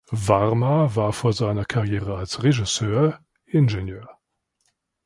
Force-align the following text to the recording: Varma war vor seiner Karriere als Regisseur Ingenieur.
Varma 0.11 0.95
war 0.95 1.13
vor 1.13 1.31
seiner 1.31 1.63
Karriere 1.63 2.15
als 2.17 2.41
Regisseur 2.41 3.19
Ingenieur. 3.45 4.09